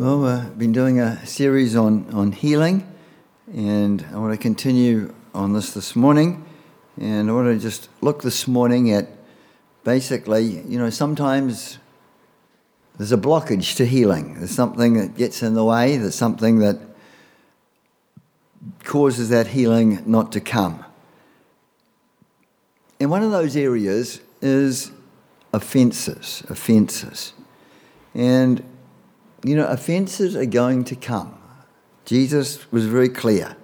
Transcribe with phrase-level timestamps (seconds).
[0.00, 2.90] Well, we've been doing a series on, on healing,
[3.52, 6.42] and I want to continue on this this morning.
[6.98, 9.10] And I want to just look this morning at
[9.84, 11.76] basically, you know, sometimes
[12.96, 14.38] there's a blockage to healing.
[14.38, 16.78] There's something that gets in the way, there's something that
[18.84, 20.82] causes that healing not to come.
[22.98, 24.92] And one of those areas is
[25.52, 27.34] offences, offences.
[28.14, 28.64] And
[29.42, 31.36] you know, offences are going to come.
[32.04, 33.56] Jesus was very clear.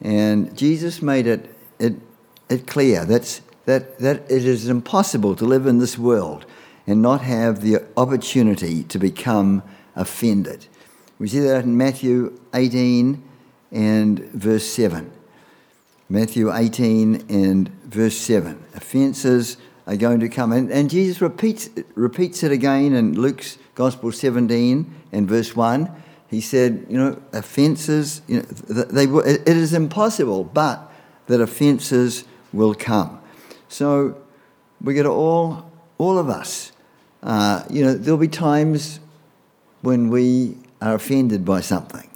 [0.00, 1.94] And Jesus made it, it,
[2.48, 6.44] it clear that's, that, that it is impossible to live in this world
[6.86, 9.62] and not have the opportunity to become
[9.94, 10.66] offended.
[11.18, 13.22] We see that in Matthew 18
[13.72, 15.10] and verse 7.
[16.08, 18.62] Matthew 18 and verse 7.
[18.74, 20.52] Offences are going to come.
[20.52, 25.90] And, and Jesus repeats, repeats it again in Luke's Gospel 17 and verse 1.
[26.28, 30.92] He said, you know, offences, you know, they, it is impossible, but
[31.26, 33.20] that offences will come.
[33.68, 34.20] So
[34.80, 36.72] we get all, all of us,
[37.22, 39.00] uh, you know, there'll be times
[39.82, 42.10] when we are offended by something.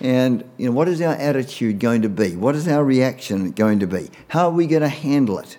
[0.00, 2.36] And you know, what is our attitude going to be?
[2.36, 4.10] What is our reaction going to be?
[4.28, 5.56] How are we going to handle it?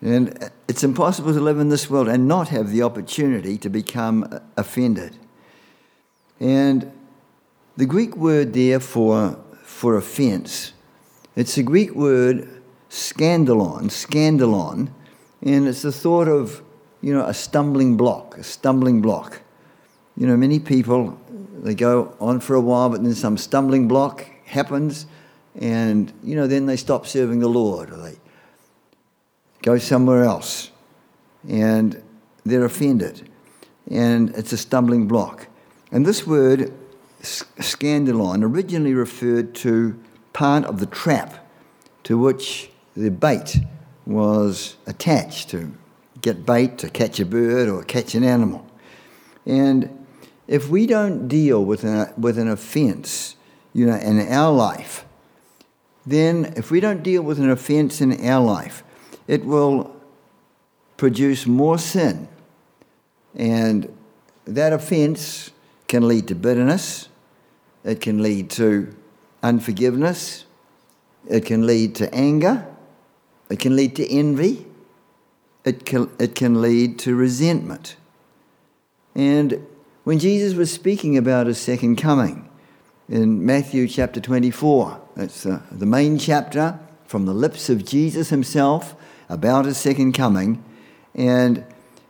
[0.00, 4.40] And it's impossible to live in this world and not have the opportunity to become
[4.56, 5.16] offended.
[6.38, 6.92] And
[7.76, 10.72] the Greek word there for, for offense,
[11.34, 12.48] it's the Greek word
[12.90, 14.90] scandalon, scandalon,
[15.42, 16.62] and it's the thought of,
[17.00, 19.40] you know, a stumbling block, a stumbling block.
[20.16, 21.18] You know, many people,
[21.62, 25.06] they go on for a while, but then some stumbling block happens,
[25.60, 28.16] and, you know, then they stop serving the Lord, or they
[29.62, 30.70] go somewhere else.
[31.48, 32.02] And
[32.44, 33.28] they're offended.
[33.90, 35.48] And it's a stumbling block.
[35.90, 36.72] And this word,
[37.22, 39.98] scandalon, originally referred to
[40.32, 41.46] part of the trap
[42.04, 43.58] to which the bait
[44.06, 45.72] was attached to
[46.20, 48.66] get bait to catch a bird or catch an animal.
[49.46, 50.06] And
[50.46, 53.36] if we don't deal with an, with an offense,
[53.72, 55.04] you know, in our life,
[56.06, 58.82] then if we don't deal with an offense in our life,
[59.28, 59.94] it will
[60.96, 62.26] produce more sin.
[63.36, 63.96] And
[64.46, 65.52] that offense
[65.86, 67.08] can lead to bitterness,
[67.84, 68.94] it can lead to
[69.42, 70.44] unforgiveness,
[71.28, 72.66] it can lead to anger,
[73.48, 74.66] it can lead to envy,
[75.64, 77.96] it can, it can lead to resentment.
[79.14, 79.66] And
[80.04, 82.48] when Jesus was speaking about his second coming
[83.08, 88.94] in Matthew chapter 24, that's the, the main chapter from the lips of Jesus himself,
[89.28, 90.62] about his second coming.
[91.14, 91.64] And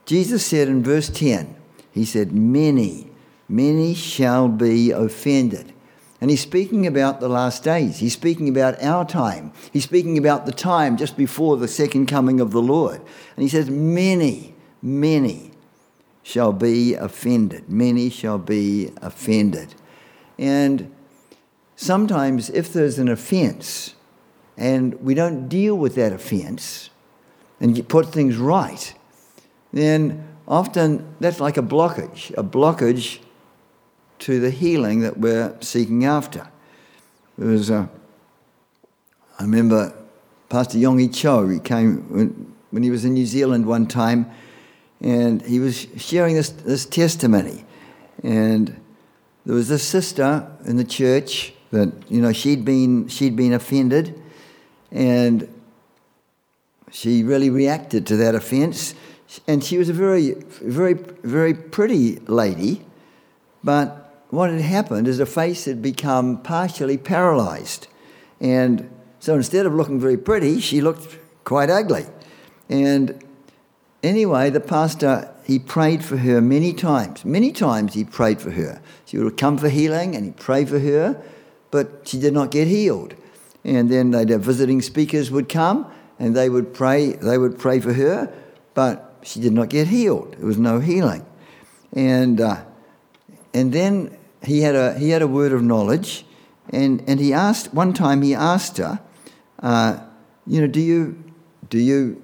[0.06, 1.54] Jesus said in verse 10,
[1.92, 3.10] He said, Many,
[3.48, 5.72] many shall be offended.
[6.20, 7.98] And he's speaking about the last days.
[7.98, 9.52] He's speaking about our time.
[9.72, 13.00] He's speaking about the time just before the second coming of the Lord.
[13.36, 15.52] And he says, Many, many
[16.22, 17.70] shall be offended.
[17.70, 19.74] Many shall be offended.
[20.38, 20.92] And
[21.76, 23.94] sometimes, if there's an offense
[24.56, 26.90] and we don't deal with that offense,
[27.60, 28.94] and you put things right,
[29.72, 33.19] then often that's like a blockage, a blockage
[34.20, 36.48] to the healing that we're seeking after.
[37.36, 37.88] There was a,
[39.38, 39.94] I remember
[40.48, 44.30] Pastor Yonggi Cho, he came when, when he was in New Zealand one time,
[45.00, 47.64] and he was sharing this, this testimony.
[48.24, 48.80] And
[49.47, 54.20] there was this sister in the church that, you know, she'd been, she'd been offended,
[54.91, 55.48] and
[56.91, 58.94] she really reacted to that offence,
[59.47, 60.32] and she was a very,
[60.62, 62.84] very, very pretty lady,
[63.62, 67.88] but what had happened is her face had become partially paralysed.
[68.41, 68.91] And
[69.21, 72.07] so instead of looking very pretty, she looked quite ugly.
[72.68, 73.24] And
[74.03, 77.24] anyway, the pastor, he prayed for her many times.
[77.24, 78.80] Many times he prayed for her.
[79.07, 81.21] She would come for healing and he prayed for her,
[81.71, 83.15] but she did not get healed.
[83.65, 87.92] And then the visiting speakers would come and they would pray, they would pray for
[87.92, 88.32] her,
[88.74, 90.34] but she did not get healed.
[90.38, 91.24] There was no healing.
[91.92, 92.65] And, uh,
[93.54, 96.24] and then he had, a, he had a word of knowledge,
[96.70, 99.00] and, and he asked, one time he asked her,
[99.62, 100.00] uh,
[100.47, 101.22] you know, do you,
[101.68, 102.22] do you,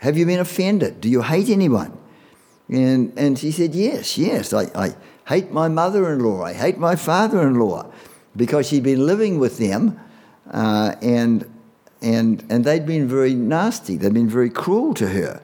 [0.00, 1.00] have you been offended?
[1.00, 1.96] Do you hate anyone?
[2.68, 4.94] And, and she said, yes, yes, I, I
[5.28, 7.92] hate my mother-in-law, I hate my father-in-law,
[8.34, 10.00] because she'd been living with them,
[10.50, 11.48] uh, and
[12.02, 13.96] and, and they'd been very nasty.
[13.96, 15.42] They'd been very cruel to her.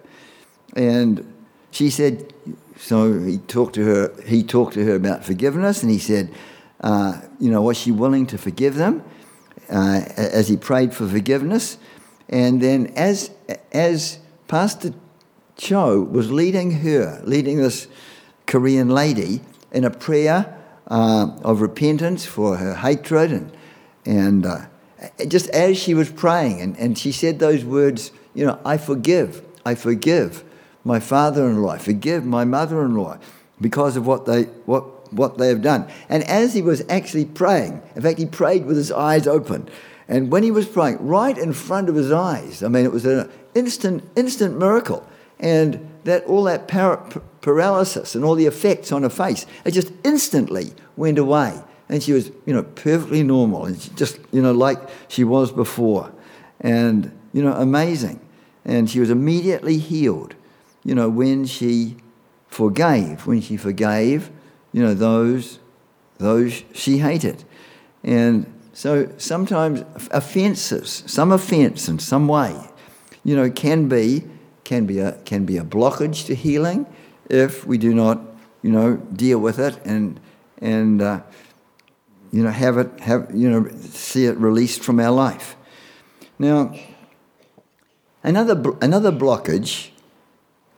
[0.74, 1.32] And
[1.70, 2.32] she said,
[2.76, 4.22] so he talked to her.
[4.24, 6.32] He talked to her about forgiveness, and he said,
[6.80, 9.02] uh, you know, was she willing to forgive them?
[9.68, 11.76] Uh, as he prayed for forgiveness,
[12.28, 13.30] and then as
[13.70, 14.94] as Pastor
[15.56, 17.86] Cho was leading her, leading this
[18.46, 20.56] Korean lady in a prayer
[20.86, 23.52] uh, of repentance for her hatred and
[24.06, 24.60] and uh,
[25.28, 29.42] just as she was praying, and, and she said those words, you know, I forgive,
[29.64, 30.44] I forgive
[30.84, 33.18] my father-in-law, I forgive my mother-in-law
[33.60, 35.88] because of what they what what they have done.
[36.08, 39.68] And as he was actually praying, in fact, he prayed with his eyes open.
[40.06, 43.06] And when he was praying, right in front of his eyes, I mean, it was
[43.06, 45.06] an instant instant miracle.
[45.38, 47.04] And that all that par-
[47.40, 52.12] paralysis and all the effects on her face, it just instantly went away and she
[52.12, 56.12] was, you know, perfectly normal and just, you know, like she was before.
[56.60, 58.20] And, you know, amazing.
[58.64, 60.34] And she was immediately healed,
[60.84, 61.96] you know, when she
[62.48, 64.30] forgave, when she forgave,
[64.72, 65.58] you know, those,
[66.18, 67.44] those she hated.
[68.04, 72.54] And so sometimes offences, some offence in some way,
[73.24, 74.24] you know, can be,
[74.64, 76.86] can be, a, can be a blockage to healing
[77.30, 78.20] if we do not,
[78.62, 80.20] you know, deal with it and,
[80.60, 81.20] and uh,
[82.32, 85.56] you know, have it, have, you know, see it released from our life.
[86.38, 86.74] Now,
[88.22, 89.90] another, another blockage,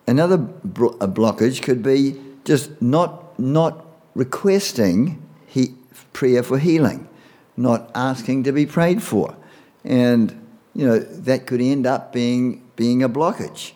[0.06, 5.74] another blockage could be just not, not requesting he,
[6.12, 7.08] prayer for healing,
[7.56, 9.36] not asking to be prayed for.
[9.84, 13.72] And, you know, that could end up being, being a blockage.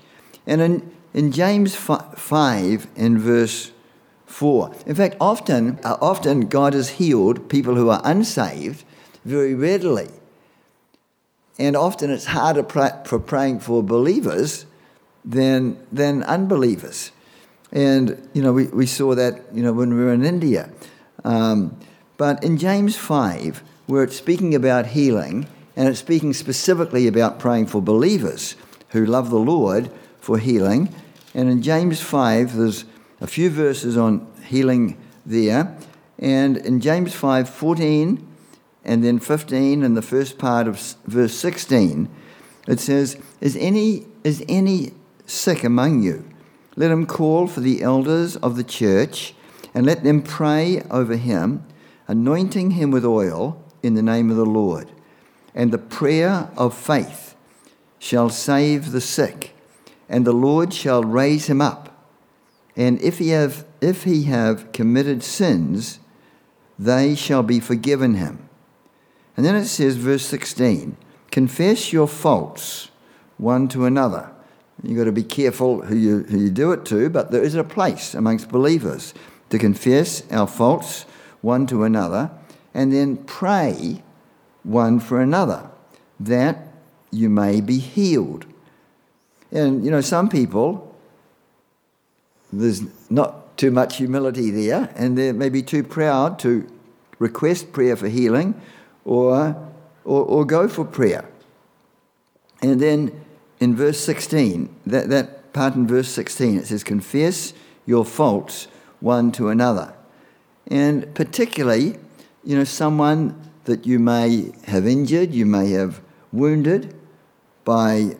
[0.46, 3.72] And in, in James 5 in verse
[4.34, 4.74] 4.
[4.86, 8.82] In fact, often, uh, often God has healed people who are unsaved
[9.24, 10.08] very readily.
[11.56, 12.64] And often it's harder
[13.04, 14.66] for praying for believers
[15.24, 17.12] than, than unbelievers.
[17.70, 20.68] And, you know, we, we saw that, you know, when we were in India.
[21.24, 21.78] Um,
[22.16, 25.46] but in James 5, where it's speaking about healing,
[25.76, 28.56] and it's speaking specifically about praying for believers
[28.88, 30.92] who love the Lord for healing.
[31.34, 32.84] And in James 5, there's
[33.24, 35.74] a few verses on healing there.
[36.18, 38.28] And in James 5 14
[38.84, 42.10] and then 15 and the first part of verse 16,
[42.68, 44.92] it says, Is any, is any
[45.24, 46.28] sick among you?
[46.76, 49.34] Let him call for the elders of the church
[49.72, 51.64] and let them pray over him,
[52.06, 54.92] anointing him with oil in the name of the Lord.
[55.54, 57.34] And the prayer of faith
[57.98, 59.56] shall save the sick,
[60.10, 61.83] and the Lord shall raise him up.
[62.76, 66.00] And if he have, if he have committed sins,
[66.78, 68.48] they shall be forgiven him.
[69.36, 70.96] And then it says, verse 16,
[71.30, 72.90] confess your faults
[73.36, 74.30] one to another.
[74.82, 77.54] You've got to be careful who you, who you do it to, but there is
[77.54, 79.14] a place amongst believers
[79.50, 81.06] to confess our faults
[81.40, 82.30] one to another
[82.72, 84.02] and then pray
[84.62, 85.70] one for another
[86.18, 86.68] that
[87.10, 88.46] you may be healed.
[89.52, 90.93] And, you know, some people
[92.60, 96.66] there's not too much humility there, and they may be too proud to
[97.18, 98.60] request prayer for healing
[99.04, 99.56] or,
[100.04, 101.24] or, or go for prayer.
[102.62, 103.24] And then
[103.60, 107.52] in verse 16, that, that part in verse 16, it says, Confess
[107.86, 108.68] your faults
[109.00, 109.94] one to another.
[110.66, 111.96] And particularly,
[112.42, 116.00] you know, someone that you may have injured, you may have
[116.32, 116.94] wounded
[117.64, 118.16] by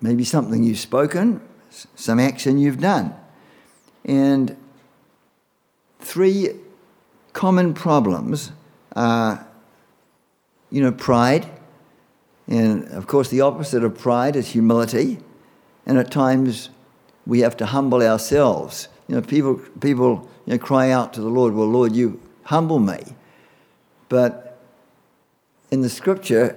[0.00, 1.40] maybe something you've spoken,
[1.70, 3.14] some action you've done.
[4.06, 4.56] And
[6.00, 6.50] three
[7.32, 8.52] common problems
[8.94, 9.46] are,
[10.70, 11.46] you know, pride.
[12.46, 15.18] And of course, the opposite of pride is humility.
[15.84, 16.70] And at times,
[17.26, 18.88] we have to humble ourselves.
[19.08, 22.78] You know, people, people you know, cry out to the Lord, Well, Lord, you humble
[22.78, 23.00] me.
[24.08, 24.58] But
[25.70, 26.56] in the scripture,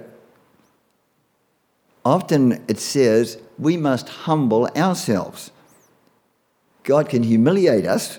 [2.04, 5.50] often it says we must humble ourselves.
[6.84, 8.18] God can humiliate us,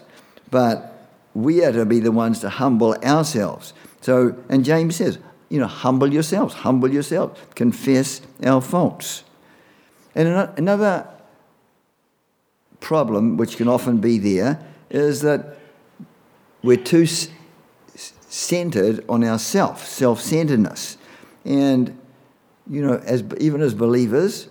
[0.50, 3.74] but we are to be the ones to humble ourselves.
[4.01, 9.24] So, and James says, you know, humble yourselves, humble yourselves, confess our faults.
[10.15, 10.27] And
[10.58, 11.08] another
[12.80, 15.58] problem, which can often be there, is that
[16.63, 17.06] we're too
[17.96, 20.98] centered on ourself, self-centeredness.
[21.46, 21.98] And,
[22.70, 24.48] you know, as, even as believers,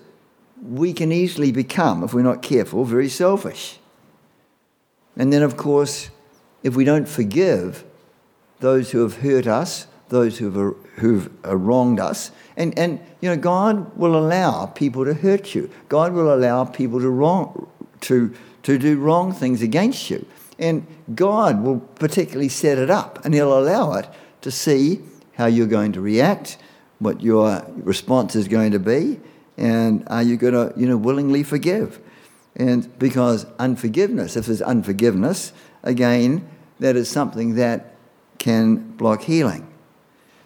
[0.63, 3.80] we can easily become, if we're not careful, very selfish.
[5.17, 6.11] And then, of course,
[6.63, 7.85] if we don't forgive
[8.61, 13.29] those who have hurt us, those who have, who've uh, wronged us, and, and you
[13.29, 15.71] know, God will allow people to hurt you.
[15.89, 17.69] God will allow people to wrong,
[18.03, 20.27] to, to do wrong things against you.
[20.59, 24.07] And God will particularly set it up and He'll allow it
[24.43, 25.01] to see
[25.35, 26.59] how you're going to react,
[26.99, 29.21] what your response is going to be,
[29.57, 31.99] and are you going to, you know, willingly forgive?
[32.57, 35.53] And because unforgiveness, if there's unforgiveness,
[35.83, 36.49] again,
[36.81, 37.95] that is something that
[38.39, 39.67] can block healing.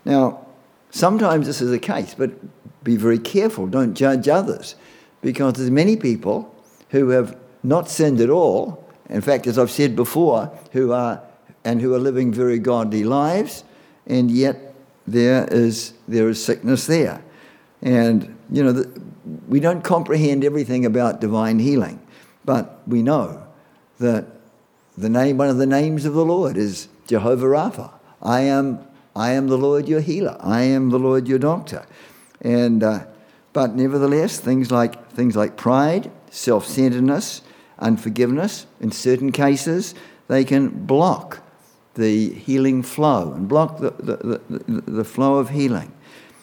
[0.05, 0.47] Now,
[0.91, 2.31] sometimes this is the case, but
[2.85, 3.67] be very careful.
[3.67, 4.75] Don't judge others
[5.23, 6.55] because there's many people
[6.91, 8.87] who have not sinned at all.
[9.09, 11.23] In fact, as I've said before, who are
[11.65, 13.65] and who are living very godly lives,
[14.07, 14.75] and yet
[15.07, 17.23] there is there is sickness there,
[17.81, 19.01] and you know the,
[19.55, 22.05] we don't comprehend everything about divine healing,
[22.45, 23.47] but we know
[24.01, 24.25] that
[24.99, 27.93] the name one of the names of the Lord is Jehovah Rapha.
[28.21, 28.85] I am
[29.15, 30.37] I am the Lord your healer.
[30.41, 31.87] I am the Lord your doctor.
[32.41, 33.07] And, uh,
[33.53, 37.43] but nevertheless, things like, things like pride, self centeredness,
[37.79, 39.95] unforgiveness, in certain cases,
[40.27, 41.45] they can block
[41.95, 45.93] the healing flow and block the, the, the, the flow of healing.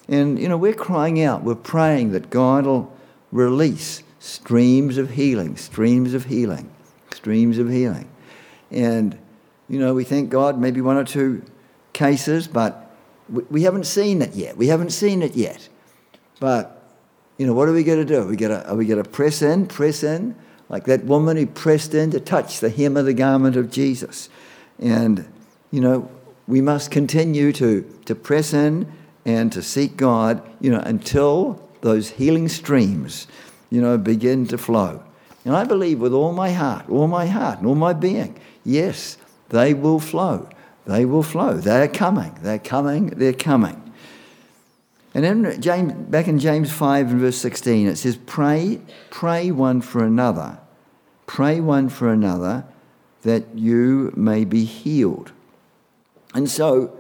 [0.08, 2.98] And, you know, we're crying out, we're praying that God will
[3.32, 6.70] release streams of healing, streams of healing,
[7.12, 8.10] streams of healing.
[8.70, 9.18] And,
[9.68, 11.44] you know, we thank God maybe one or two
[11.94, 12.92] cases, but
[13.50, 14.58] we, haven't seen it yet.
[14.58, 15.70] We haven't seen it yet.
[16.40, 16.84] But,
[17.38, 18.22] you know, what are we going to do?
[18.22, 20.36] Are we going to press in, press in,
[20.70, 24.30] like that woman who pressed in to touch the hem of the garment of Jesus?
[24.80, 25.28] And,
[25.72, 26.10] you know,
[26.48, 28.92] we must continue to, to press in
[29.26, 33.28] and to seek God, you know, until those healing streams,
[33.70, 35.04] you know, begin to flow.
[35.46, 39.18] And I believe with all my heart, all my heart, and all my being, yes,
[39.50, 40.48] they will flow.
[40.86, 41.56] They will flow.
[41.56, 42.38] They're coming.
[42.42, 43.08] They're coming.
[43.08, 43.92] They're coming.
[45.14, 49.82] And then James, back in James 5 and verse 16, it says, Pray, pray one
[49.82, 50.60] for another.
[51.26, 52.66] Pray one for another
[53.24, 55.32] that you may be healed.
[56.34, 56.98] And so,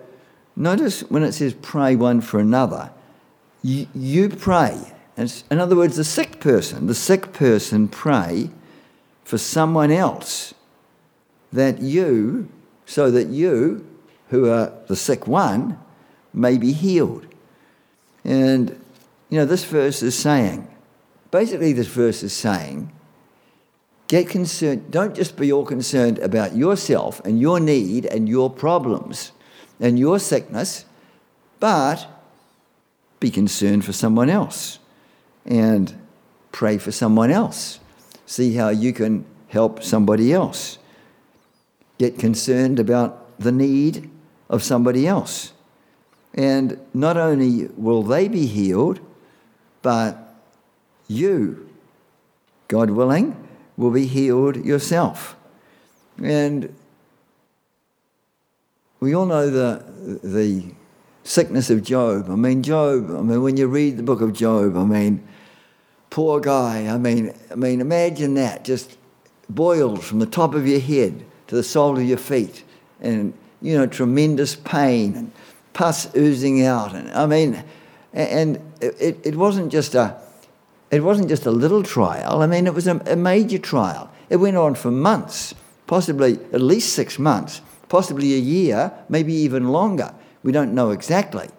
[0.55, 2.91] notice when it says pray one for another,
[3.63, 4.93] you, pray.
[5.17, 8.49] in other words, the sick person, the sick person pray
[9.23, 10.53] for someone else
[11.53, 12.49] that you
[12.85, 13.85] so that you,
[14.29, 15.79] who are the sick one,
[16.33, 17.25] may be healed.
[18.23, 18.69] And,
[19.29, 20.67] you know, this verse is saying,
[21.29, 22.91] basically, this verse is saying,
[24.07, 29.31] get concerned, don't just be all concerned about yourself and your need and your problems
[29.79, 30.85] and your sickness,
[31.59, 32.07] but
[33.21, 34.79] be concerned for someone else
[35.45, 35.95] and
[36.51, 37.79] pray for someone else.
[38.25, 40.77] See how you can help somebody else
[41.97, 44.09] get concerned about the need
[44.49, 45.53] of somebody else.
[46.33, 48.99] And not only will they be healed,
[49.81, 50.17] but
[51.07, 51.69] you,
[52.67, 53.37] God willing,
[53.77, 55.35] will be healed yourself.
[56.23, 56.73] And
[58.99, 59.85] we all know the,
[60.23, 60.71] the
[61.23, 62.29] sickness of Job.
[62.29, 65.27] I mean, Job, I mean, when you read the book of Job, I mean,
[66.09, 66.87] poor guy.
[66.87, 68.97] I mean, I mean, imagine that, just
[69.49, 72.63] boiled from the top of your head to the sole of your feet,
[72.99, 75.31] and you know, tremendous pain and
[75.73, 76.95] pus oozing out.
[76.95, 77.63] And I mean,
[78.13, 80.19] and it, it wasn't just a
[80.91, 82.41] it wasn't just a little trial.
[82.41, 84.11] I mean, it was a, a major trial.
[84.29, 85.55] It went on for months,
[85.87, 90.13] possibly at least six months, possibly a year, maybe even longer.
[90.43, 91.49] We don't know exactly,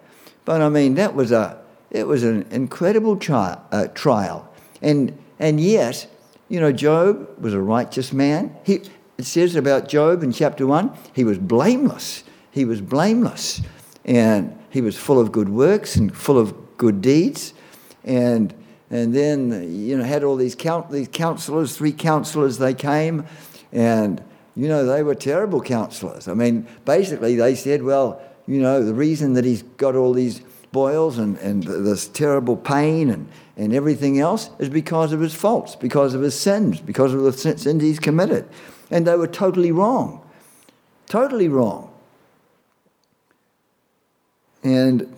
[0.45, 5.59] but I mean, that was a it was an incredible tri- uh, trial, and and
[5.59, 6.07] yet,
[6.49, 8.55] you know, Job was a righteous man.
[8.63, 8.81] He
[9.17, 12.23] it says about Job in chapter 1, he was blameless.
[12.51, 13.61] He was blameless.
[14.05, 17.53] And he was full of good works and full of good deeds.
[18.03, 18.53] And,
[18.89, 23.25] and then, you know, had all these, count, these counselors, three counselors, they came.
[23.71, 24.23] And,
[24.55, 26.27] you know, they were terrible counselors.
[26.27, 30.41] I mean, basically, they said, well, you know, the reason that he's got all these
[30.71, 35.75] boils and, and this terrible pain and, and everything else is because of his faults,
[35.75, 38.47] because of his sins, because of the sins he's committed
[38.89, 40.21] and they were totally wrong.
[41.07, 41.91] Totally wrong.
[44.63, 45.13] And,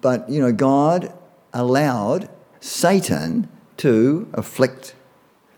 [0.00, 1.12] but, you know, God
[1.52, 2.28] allowed
[2.60, 4.94] Satan to afflict,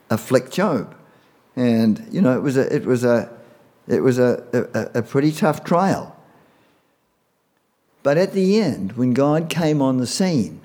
[0.09, 0.97] afflict Job.
[1.55, 3.31] And, you know, it was a, it was a,
[3.87, 4.43] it was a,
[4.75, 6.12] a, a pretty tough trial.
[8.03, 10.61] But at the end, when God came on the scene,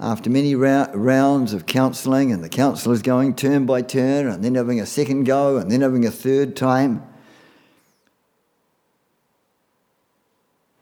[0.00, 4.54] after many ra- rounds of counselling and the counsellors going turn by turn and then
[4.54, 7.02] having a second go and then having a third time.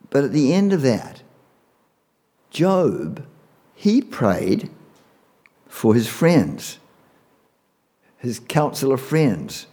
[0.09, 1.23] But at the end of that,
[2.51, 3.27] Job,
[3.75, 4.71] he prayed
[5.69, 6.79] for his friends
[8.23, 9.67] his council of friends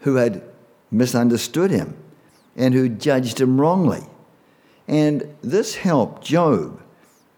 [0.00, 0.42] who had
[0.90, 1.94] misunderstood him
[2.56, 4.00] and who judged him wrongly.
[4.90, 6.82] And this helped Job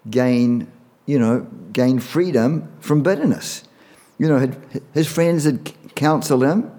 [0.08, 0.72] gain,
[1.04, 3.64] you know, gain freedom from bitterness.
[4.18, 4.52] You know,
[4.94, 6.72] his friends had counseled him,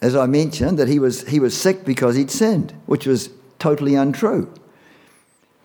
[0.00, 3.96] as I mentioned, that he was, he was sick because he'd sinned, which was totally
[3.96, 4.54] untrue.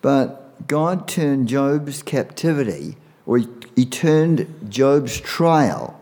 [0.02, 3.46] But God turned Job's captivity, or he,
[3.76, 5.98] he turned Job's trial,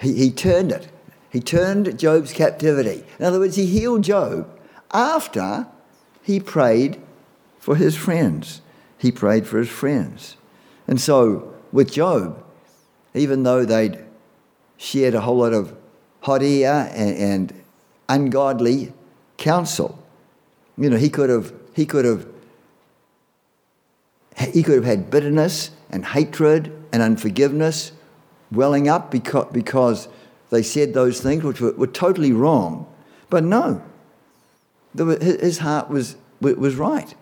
[0.00, 0.88] he, he turned it.
[1.28, 3.04] He turned Job's captivity.
[3.18, 4.48] In other words, he healed Job
[4.92, 5.66] after
[6.22, 7.00] he prayed
[7.64, 8.60] for his friends.
[8.98, 10.36] He prayed for his friends.
[10.86, 12.44] And so, with Job,
[13.14, 14.04] even though they'd
[14.76, 15.74] shared a whole lot of
[16.20, 17.62] hot air and, and
[18.06, 18.92] ungodly
[19.38, 19.98] counsel,
[20.76, 22.26] you know, he could have, he could have,
[24.52, 27.92] he could have had bitterness and hatred and unforgiveness
[28.52, 30.08] welling up because, because
[30.50, 32.86] they said those things which were, were totally wrong.
[33.30, 33.82] But no,
[34.94, 37.14] his heart was, was right.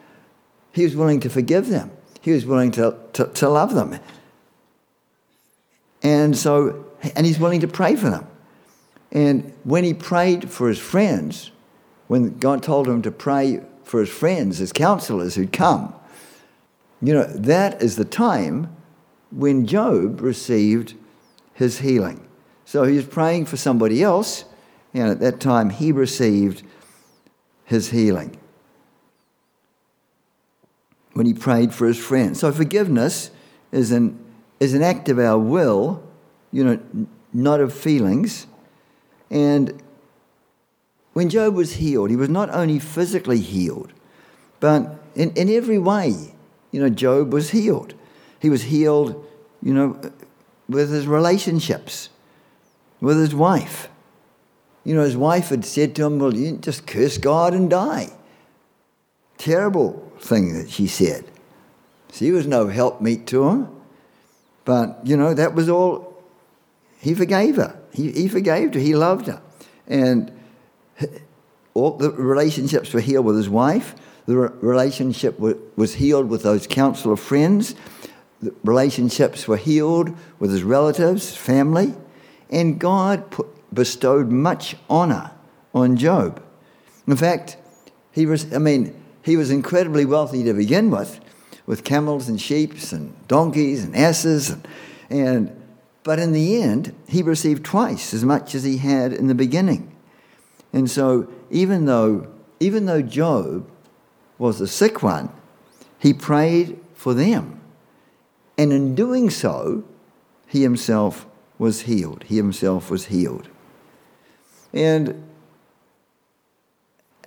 [0.72, 3.98] He was willing to forgive them, he was willing to, to, to love them.
[6.02, 8.26] And so, and he's willing to pray for them.
[9.12, 11.50] And when he prayed for his friends,
[12.08, 15.94] when God told him to pray for his friends, his counselors who'd come,
[17.00, 18.74] you know, that is the time
[19.30, 20.94] when Job received
[21.54, 22.26] his healing.
[22.64, 24.44] So he was praying for somebody else,
[24.94, 26.62] and at that time he received
[27.64, 28.36] his healing
[31.14, 32.36] when he prayed for his friend.
[32.36, 33.30] So forgiveness
[33.70, 34.18] is an,
[34.60, 36.02] is an act of our will,
[36.50, 38.46] you know, not of feelings.
[39.30, 39.82] And
[41.12, 43.92] when Job was healed, he was not only physically healed,
[44.60, 46.34] but in, in every way,
[46.70, 47.94] you know, Job was healed.
[48.40, 49.26] He was healed,
[49.62, 50.00] you know,
[50.68, 52.08] with his relationships,
[53.00, 53.88] with his wife.
[54.84, 58.10] You know, his wife had said to him, Well, you just curse God and die.
[59.38, 61.24] Terrible thing that she said.
[62.12, 63.68] She was no helpmeet to him.
[64.64, 66.22] But, you know, that was all.
[67.00, 67.78] He forgave her.
[67.92, 68.80] He, he forgave her.
[68.80, 69.42] He loved her.
[69.86, 70.32] And
[71.74, 73.94] all the relationships were healed with his wife.
[74.26, 77.74] The relationship was healed with those council of friends
[78.42, 81.94] the relationships were healed with his relatives, family,
[82.50, 85.30] and God put, bestowed much honor
[85.72, 86.42] on Job.
[87.06, 87.56] In fact,
[88.10, 91.20] he was, I mean, he was incredibly wealthy to begin with,
[91.66, 94.66] with camels and sheep and donkeys and asses, and,
[95.10, 95.58] and
[96.04, 99.94] but in the end, he received twice as much as he had in the beginning.
[100.72, 102.26] And so, even though,
[102.58, 103.70] even though Job
[104.36, 105.30] was the sick one,
[106.00, 107.60] he prayed for them
[108.58, 109.84] and in doing so,
[110.46, 111.26] he himself
[111.58, 112.24] was healed.
[112.24, 113.48] He himself was healed.
[114.72, 115.22] And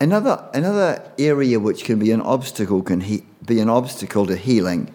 [0.01, 4.93] another, another area which can be an obstacle can he, be an obstacle to healing,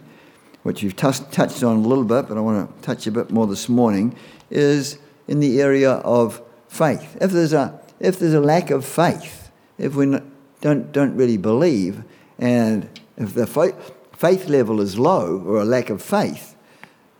[0.62, 3.30] which you've t- touched on a little bit, but I want to touch a bit
[3.30, 4.16] more this morning,
[4.50, 7.16] is in the area of faith.
[7.20, 10.18] If there's a, if there's a lack of faith, if we
[10.60, 12.02] don't, don't really believe,
[12.38, 16.56] and if the faith, faith level is low or a lack of faith,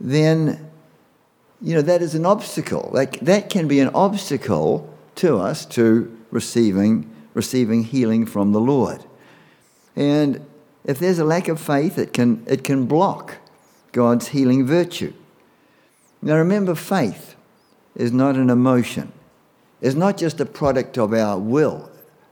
[0.01, 0.71] then
[1.63, 2.91] you know that is an obstacle.
[2.93, 9.05] Like that can be an obstacle to us to receiving receiving healing from the Lord.
[9.97, 10.45] And
[10.85, 13.39] if there's a lack of faith, it can it can block
[13.93, 15.13] God's healing virtue.
[16.23, 17.35] Now remember, faith
[17.97, 19.13] is not an emotion.
[19.81, 21.91] It's not just a product of our will,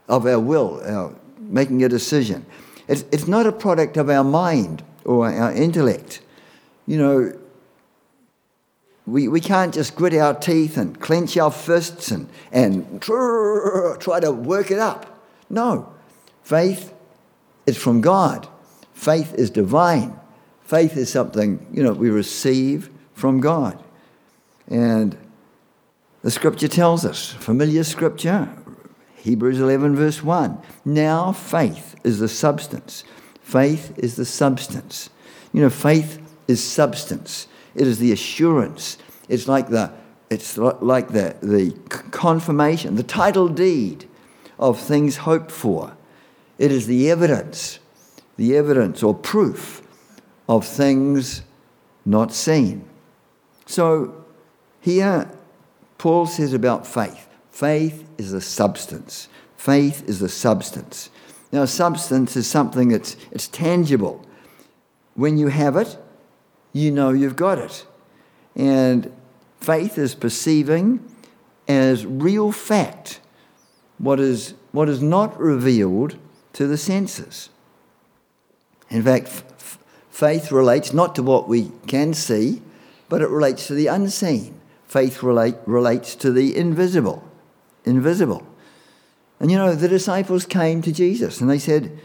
[0.08, 2.44] of our will, our making a decision.
[2.88, 6.20] It's, it's not a product of our mind or our intellect.
[6.86, 7.38] You know,
[9.08, 14.30] we, we can't just grit our teeth and clench our fists and, and try to
[14.30, 15.18] work it up.
[15.48, 15.92] No.
[16.42, 16.92] Faith
[17.66, 18.46] is from God.
[18.92, 20.18] Faith is divine.
[20.62, 23.82] Faith is something, you know, we receive from God.
[24.68, 25.16] And
[26.22, 28.54] the scripture tells us, familiar scripture,
[29.16, 30.60] Hebrews 11, verse 1.
[30.84, 33.04] Now faith is the substance.
[33.40, 35.08] Faith is the substance.
[35.54, 37.48] You know, faith is substance.
[37.74, 38.98] It is the assurance.
[39.28, 39.92] It's like the
[40.30, 41.72] it's like the, the
[42.10, 44.06] confirmation, the title deed
[44.58, 45.96] of things hoped for.
[46.58, 47.78] It is the evidence,
[48.36, 49.82] the evidence or proof
[50.48, 51.42] of things
[52.04, 52.86] not seen.
[53.64, 54.24] So
[54.80, 55.30] here,
[55.96, 59.28] Paul says about faith Faith is a substance.
[59.56, 61.10] Faith is a substance.
[61.50, 64.24] Now, substance is something that's it's tangible.
[65.14, 65.98] When you have it,
[66.72, 67.86] you know you've got it.
[68.56, 69.12] And
[69.60, 71.04] faith is perceiving
[71.66, 73.20] as real fact
[73.98, 76.16] what is, what is not revealed
[76.54, 77.50] to the senses.
[78.90, 79.78] In fact, f-
[80.10, 82.62] faith relates not to what we can see,
[83.08, 84.58] but it relates to the unseen.
[84.86, 87.22] Faith relate, relates to the invisible.
[87.84, 88.46] Invisible.
[89.40, 91.98] And you know, the disciples came to Jesus and they said,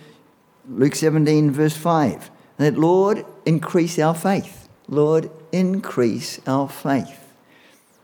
[0.70, 4.68] Luke 17, verse 5, that Lord, increase our faith.
[4.88, 7.20] Lord, increase our faith.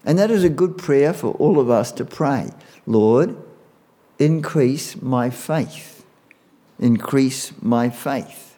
[0.05, 2.49] And that is a good prayer for all of us to pray.
[2.85, 3.37] Lord,
[4.17, 6.05] increase my faith.
[6.79, 8.57] Increase my faith.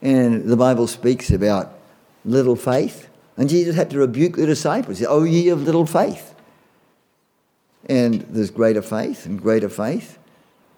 [0.00, 1.72] And the Bible speaks about
[2.24, 3.08] little faith.
[3.36, 5.02] And Jesus had to rebuke the disciples.
[5.06, 6.34] Oh, ye of little faith.
[7.86, 10.18] And there's greater faith and greater faith.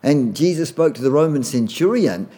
[0.02, 2.28] And Jesus spoke to the Roman centurion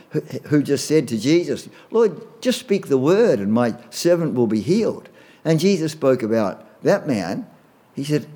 [0.47, 4.61] who just said to Jesus, Lord, just speak the word and my servant will be
[4.61, 5.09] healed.
[5.45, 7.47] And Jesus spoke about that man.
[7.95, 8.27] He said,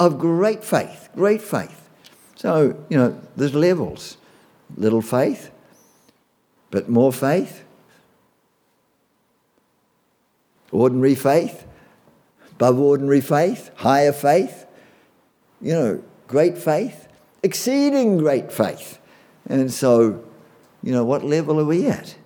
[0.00, 1.88] of great faith, great faith.
[2.36, 4.16] So, you know, there's levels.
[4.76, 5.50] Little faith,
[6.70, 7.64] but more faith.
[10.70, 11.66] Ordinary faith,
[12.52, 14.66] above ordinary faith, higher faith.
[15.62, 17.07] You know, great faith,
[17.42, 18.98] exceeding great faith.
[19.48, 20.24] And so,
[20.82, 22.16] you know, what level are we at?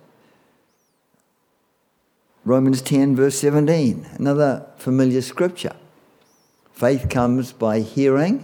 [2.45, 5.75] Romans 10, verse 17, another familiar scripture.
[6.73, 8.43] Faith comes by hearing,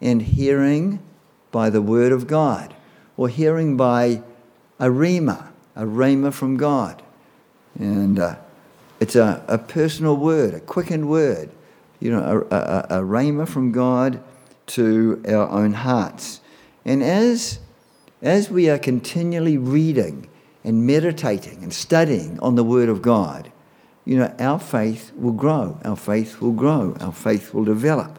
[0.00, 0.98] and hearing
[1.52, 2.74] by the word of God,
[3.16, 4.22] or hearing by
[4.80, 7.02] a rhema, a rhema from God.
[7.78, 8.36] And uh,
[8.98, 11.50] it's a, a personal word, a quickened word,
[12.00, 14.20] you know, a, a, a rhema from God
[14.70, 16.40] to our own hearts.
[16.84, 17.58] And as,
[18.22, 20.28] as we are continually reading
[20.64, 23.50] and meditating and studying on the Word of God,
[24.04, 28.18] you know, our faith will grow, our faith will grow, our faith will develop.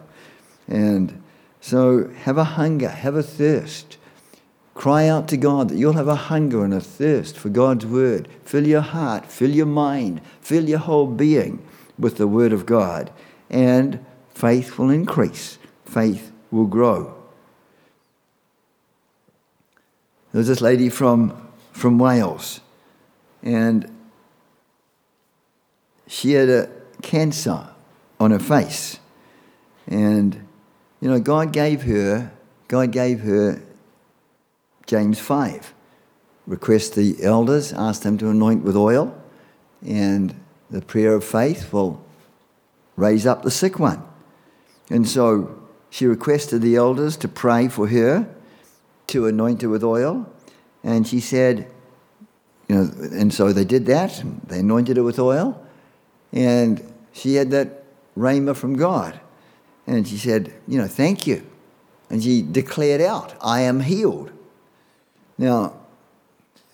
[0.68, 1.22] And
[1.60, 3.98] so have a hunger, have a thirst.
[4.74, 8.28] Cry out to God that you'll have a hunger and a thirst for God's Word.
[8.44, 11.64] Fill your heart, fill your mind, fill your whole being
[11.98, 13.10] with the Word of God,
[13.50, 17.14] and faith will increase, faith will grow.
[20.30, 22.60] There was this lady from from Wales,
[23.42, 23.90] and
[26.06, 27.68] she had a cancer
[28.20, 28.98] on her face,
[29.88, 30.46] and
[31.00, 32.30] you know God gave her
[32.68, 33.62] God gave her
[34.86, 35.74] James five.
[36.46, 39.16] Request the elders, ask them to anoint with oil,
[39.86, 40.34] and
[40.70, 42.02] the prayer of faith will
[42.96, 44.02] raise up the sick one.
[44.90, 45.61] And so
[45.92, 48.26] she requested the elders to pray for her,
[49.08, 50.26] to anoint her with oil,
[50.82, 51.70] and she said,
[52.66, 55.62] you know, and so they did that, they anointed her with oil,
[56.32, 57.84] and she had that
[58.16, 59.20] rhema from God.
[59.86, 61.46] And she said, you know, thank you.
[62.08, 64.32] And she declared out, I am healed.
[65.36, 65.74] Now,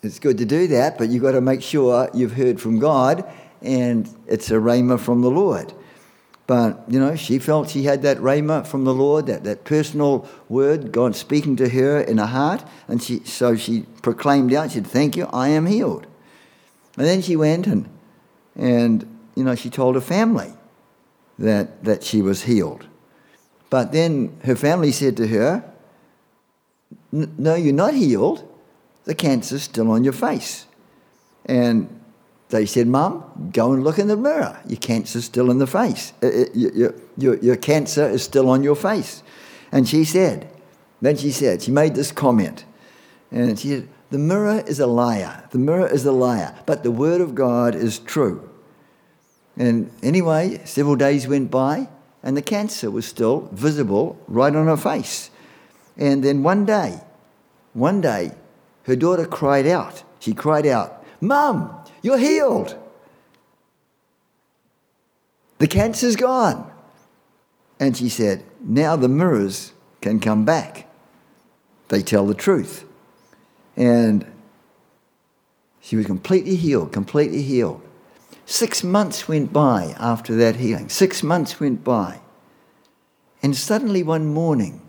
[0.00, 3.28] it's good to do that, but you've got to make sure you've heard from God
[3.62, 5.72] and it's a rhema from the Lord.
[6.48, 10.26] But, you know, she felt she had that rhema from the Lord, that, that personal
[10.48, 12.64] word, God speaking to her in her heart.
[12.88, 16.06] And she, so she proclaimed out, she said, Thank you, I am healed.
[16.96, 17.86] And then she went and,
[18.56, 20.54] and you know, she told her family
[21.38, 22.86] that, that she was healed.
[23.68, 25.62] But then her family said to her,
[27.12, 28.48] No, you're not healed.
[29.04, 30.64] The cancer's still on your face.
[31.44, 31.97] And
[32.50, 34.58] they said, Mum, go and look in the mirror.
[34.66, 36.12] Your cancer's still in the face.
[36.22, 39.22] Uh, uh, your, your, your cancer is still on your face.
[39.70, 40.48] And she said,
[41.00, 42.64] then she said, she made this comment.
[43.30, 45.46] And she said, The mirror is a liar.
[45.50, 46.54] The mirror is a liar.
[46.66, 48.48] But the word of God is true.
[49.56, 51.88] And anyway, several days went by,
[52.22, 55.30] and the cancer was still visible right on her face.
[55.96, 57.00] And then one day,
[57.74, 58.32] one day,
[58.84, 60.04] her daughter cried out.
[60.20, 62.76] She cried out, Mum, you're healed.
[65.58, 66.70] The cancer's gone.
[67.80, 70.88] And she said, Now the mirrors can come back.
[71.88, 72.84] They tell the truth.
[73.76, 74.26] And
[75.80, 77.80] she was completely healed, completely healed.
[78.44, 80.88] Six months went by after that healing.
[80.88, 82.20] Six months went by.
[83.42, 84.80] And suddenly one morning,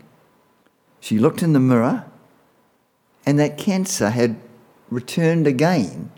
[0.98, 2.06] she looked in the mirror,
[3.24, 4.36] and that cancer had
[4.90, 6.10] returned again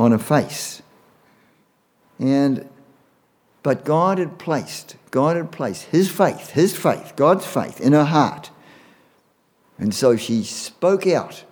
[0.00, 0.80] on a face.
[2.18, 2.68] And
[3.62, 8.06] but God had placed, God had placed his faith, his faith, God's faith in her
[8.06, 8.50] heart.
[9.78, 11.44] And so she spoke out.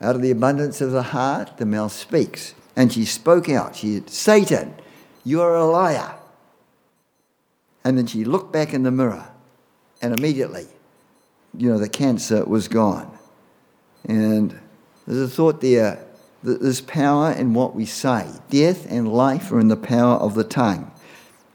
[0.00, 2.54] Out of the abundance of the heart, the mouth speaks.
[2.74, 3.76] And she spoke out.
[3.76, 4.74] She said, Satan,
[5.24, 6.16] you are a liar.
[7.84, 9.28] And then she looked back in the mirror,
[10.02, 10.66] and immediately,
[11.56, 13.16] you know, the cancer was gone.
[14.04, 14.58] And
[15.06, 16.05] there's a thought there
[16.42, 18.28] that there's power in what we say.
[18.50, 20.90] Death and life are in the power of the tongue.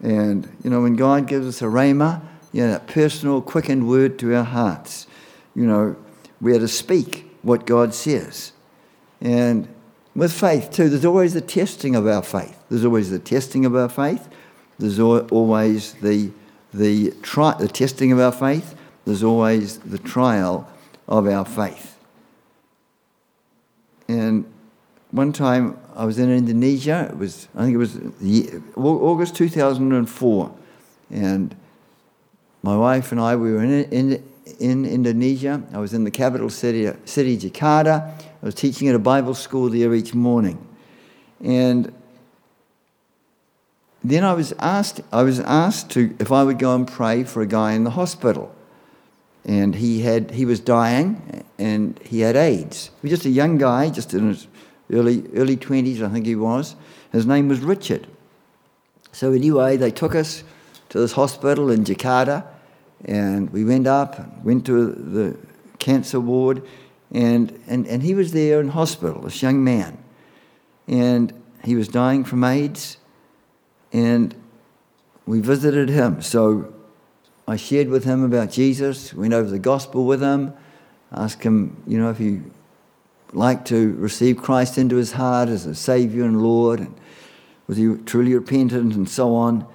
[0.02, 4.18] And, you know, when God gives us a rhema, you know, that personal, quickened word
[4.18, 5.06] to our hearts,
[5.54, 5.96] you know,
[6.40, 8.52] we are to speak what God says.
[9.20, 9.68] And
[10.14, 12.58] with faith, too, there's always the testing of our faith.
[12.68, 14.28] There's always the testing of our faith.
[14.78, 16.32] There's always the,
[16.74, 18.74] the, tri- the testing of our faith.
[19.04, 20.68] There's always the trial
[21.08, 21.96] of our faith.
[24.08, 24.51] And
[25.12, 27.08] one time I was in Indonesia.
[27.10, 27.98] It was, I think it was
[28.76, 30.54] August 2004.
[31.10, 31.54] And
[32.62, 34.24] my wife and I, we were in, in,
[34.58, 35.62] in Indonesia.
[35.72, 38.18] I was in the capital city, city, Jakarta.
[38.18, 40.66] I was teaching at a Bible school there each morning.
[41.44, 41.92] And
[44.02, 47.42] then I was asked, I was asked to, if I would go and pray for
[47.42, 48.54] a guy in the hospital.
[49.44, 52.90] And he, had, he was dying and he had AIDS.
[53.02, 54.46] He was just a young guy, just in his
[54.92, 56.76] early, early 20s, I think he was.
[57.12, 58.06] His name was Richard.
[59.12, 60.44] So, anyway, they took us
[60.90, 62.46] to this hospital in Jakarta
[63.04, 65.36] and we went up, and went to the
[65.78, 66.62] cancer ward,
[67.10, 69.98] and, and, and he was there in hospital, this young man.
[70.86, 71.32] And
[71.64, 72.98] he was dying from AIDS,
[73.92, 74.34] and
[75.26, 76.22] we visited him.
[76.22, 76.72] So
[77.46, 80.54] I shared with him about Jesus, went over the gospel with him,
[81.10, 82.40] asked him, you know, if he
[83.32, 86.94] liked to receive Christ into his heart as a Savior and Lord, and
[87.66, 89.66] was he truly repentant, and so on.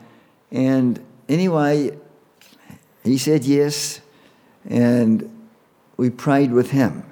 [0.52, 1.98] And anyway,
[3.04, 4.02] he said yes,
[4.70, 5.30] and
[5.96, 7.04] we prayed with him.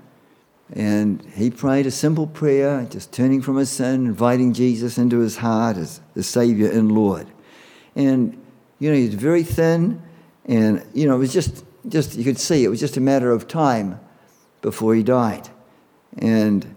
[0.74, 5.38] And he prayed a simple prayer, just turning from his sin, inviting Jesus into his
[5.38, 7.28] heart as the Savior and Lord.
[7.96, 8.42] And,
[8.80, 10.02] you know, he was very thin,
[10.46, 13.32] and, you know, it was just, just, you could see, it was just a matter
[13.32, 14.00] of time
[14.62, 15.50] before he died.
[16.18, 16.76] And,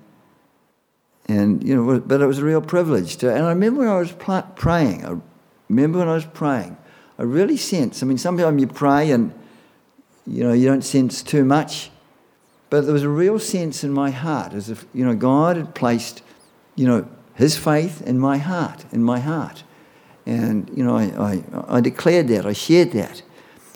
[1.26, 3.98] and you know, but it was a real privilege to, and I remember when I
[3.98, 5.16] was praying, I
[5.68, 6.76] remember when I was praying,
[7.18, 9.32] I really sense, I mean, sometimes you pray and,
[10.26, 11.90] you know, you don't sense too much,
[12.70, 15.74] but there was a real sense in my heart as if, you know, God had
[15.74, 16.22] placed,
[16.74, 19.62] you know, his faith in my heart, in my heart.
[20.26, 23.22] And, you know, I, I, I declared that, I shared that.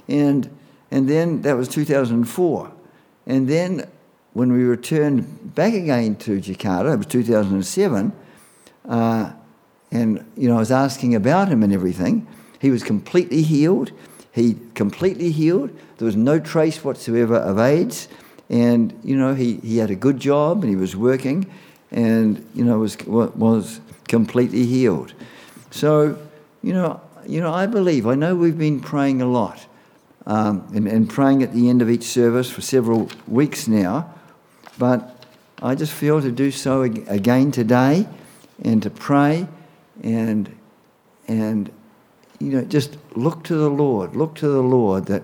[0.09, 0.51] And,
[0.91, 2.73] and then that was 2004.
[3.27, 3.89] And then
[4.35, 8.13] when we returned back again to Jakarta, it was 2007,
[8.89, 9.33] uh,
[9.91, 12.27] and, you know, I was asking about him and everything.
[12.59, 13.93] He was completely healed.
[14.33, 15.71] He completely healed.
[15.99, 18.09] There was no trace whatsoever of AIDS.
[18.49, 21.51] And, you know, he, he had a good job and he was working
[21.91, 25.13] and, you know, was, was completely healed.
[25.71, 26.19] So,
[26.63, 29.67] you know, you know, I believe, I know we've been praying a lot
[30.27, 34.13] um, and, and praying at the end of each service for several weeks now,
[34.83, 35.25] but
[35.63, 38.09] I just feel to do so again today
[38.65, 39.47] and to pray
[40.03, 40.53] and,
[41.29, 41.71] and
[42.41, 45.23] you know, just look to the Lord, look to the Lord that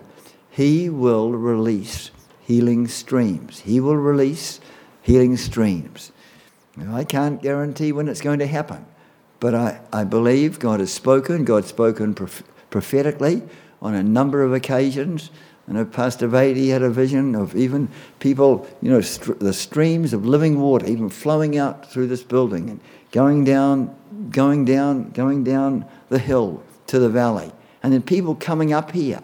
[0.49, 2.13] He will release
[2.47, 3.59] healing streams.
[3.59, 4.61] He will release
[5.03, 6.13] healing streams.
[6.77, 8.87] Now, I can't guarantee when it's going to happen,
[9.41, 11.45] but I, I believe God has spoken.
[11.45, 13.43] God's spoken prophetically
[13.83, 15.31] on a number of occasions.
[15.69, 17.89] I know Pastor Vady had a vision of even
[18.21, 22.71] people, you know, st- the streams of living water even flowing out through this building
[22.71, 22.81] and
[23.13, 23.95] going down,
[24.31, 27.53] going down, going down the hill to the valley.
[27.83, 29.21] And then people coming up here,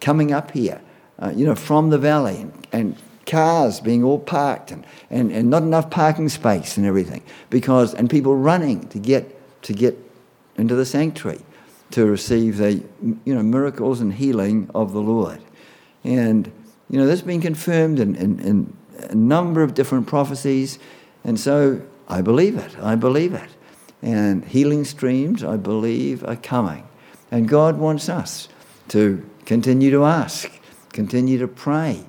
[0.00, 0.82] coming up here,
[1.18, 5.50] uh, you know, from the valley, and, and, cars being all parked and, and, and
[5.50, 7.20] not enough parking space and everything.
[7.50, 9.98] Because, and people running to get, to get
[10.56, 11.40] into the sanctuary
[11.90, 12.82] to receive the,
[13.24, 15.40] you know, miracles and healing of the Lord.
[16.06, 16.50] And,
[16.88, 18.76] you know, that's been confirmed in, in, in
[19.10, 20.78] a number of different prophecies.
[21.24, 22.78] And so I believe it.
[22.78, 23.50] I believe it.
[24.02, 26.86] And healing streams, I believe, are coming.
[27.32, 28.48] And God wants us
[28.88, 30.48] to continue to ask,
[30.92, 32.04] continue to pray,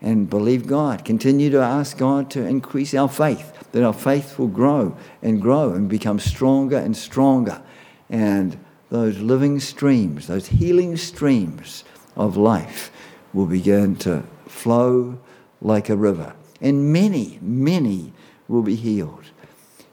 [0.00, 1.04] and believe God.
[1.04, 5.74] Continue to ask God to increase our faith, that our faith will grow and grow
[5.74, 7.62] and become stronger and stronger.
[8.08, 11.84] And those living streams, those healing streams
[12.16, 12.90] of life
[13.32, 15.18] will begin to flow
[15.60, 16.34] like a river.
[16.60, 18.12] And many, many
[18.48, 19.24] will be healed.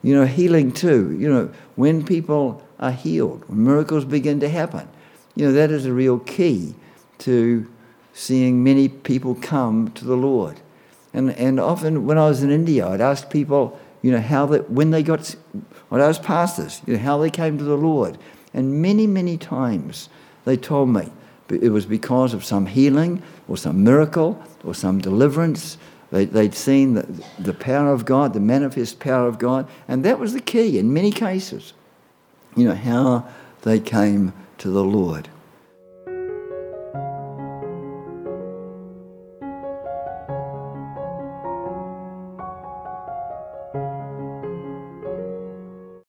[0.01, 1.15] You know, healing too.
[1.17, 4.87] You know, when people are healed, when miracles begin to happen.
[5.35, 6.75] You know, that is a real key
[7.19, 7.69] to
[8.13, 10.59] seeing many people come to the Lord.
[11.13, 14.69] And, and often when I was in India, I'd ask people, you know, how that
[14.69, 15.35] when they got,
[15.89, 18.17] when I was pastors, you know, how they came to the Lord.
[18.53, 20.09] And many, many times
[20.45, 21.11] they told me,
[21.51, 25.77] it was because of some healing or some miracle or some deliverance.
[26.11, 30.19] They, they'd seen the, the power of God, the manifest power of God, and that
[30.19, 31.73] was the key in many cases.
[32.55, 33.27] You know, how
[33.61, 35.29] they came to the Lord.